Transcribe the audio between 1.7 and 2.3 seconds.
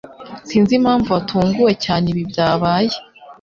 cyane ibi